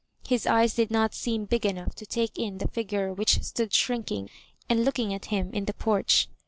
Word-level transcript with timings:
His 0.27 0.47
eyes 0.47 0.73
did 0.73 0.89
not 0.89 1.13
seem 1.13 1.45
big 1.45 1.63
enough 1.63 1.93
to 1.93 2.07
take 2.07 2.35
in 2.39 2.57
the 2.57 2.67
figure 2.67 3.13
which 3.13 3.39
stood 3.43 3.71
shrinking 3.71 4.31
and 4.67 4.83
looking 4.83 5.13
at 5.13 5.25
him 5.25 5.53
in 5.53 5.65
the 5.65 5.75
porch. 5.75 6.27